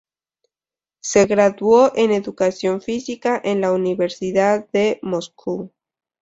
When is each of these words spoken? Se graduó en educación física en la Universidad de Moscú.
Se 1.03 1.27
graduó 1.27 1.91
en 1.95 2.09
educación 2.11 2.81
física 2.81 3.39
en 3.45 3.61
la 3.61 3.71
Universidad 3.71 4.67
de 4.73 4.97
Moscú. 5.03 5.71